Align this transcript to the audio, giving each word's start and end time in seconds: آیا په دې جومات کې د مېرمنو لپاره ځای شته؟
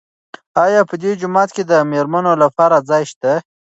آیا 0.65 0.81
په 0.89 0.95
دې 1.01 1.11
جومات 1.21 1.49
کې 1.55 1.63
د 1.71 1.73
مېرمنو 1.91 2.31
لپاره 2.43 2.77
ځای 2.89 3.03
شته؟ 3.11 3.31